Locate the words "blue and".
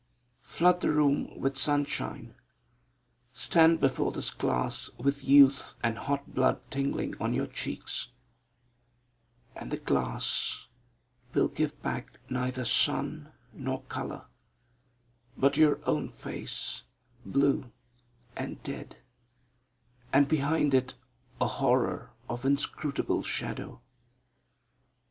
17.23-18.63